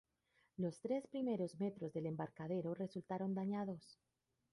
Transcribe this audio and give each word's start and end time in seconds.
Los 0.57 0.81
tres 0.81 1.05
primeros 1.05 1.59
metros 1.59 1.93
del 1.93 2.07
embarcadero 2.07 2.73
resultaron 2.73 3.35
dañados. 3.35 3.99